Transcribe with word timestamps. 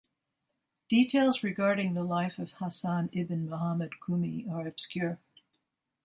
Details 0.89 1.43
regarding 1.43 1.93
the 1.93 2.03
life 2.03 2.39
of 2.39 2.53
Hasan 2.53 3.11
ibn 3.13 3.47
Muhammad 3.47 3.91
Qumi 4.03 4.49
are 4.49 4.65
obscure. 4.65 5.19